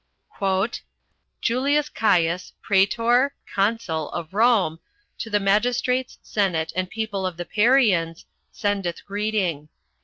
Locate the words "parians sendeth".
7.45-9.05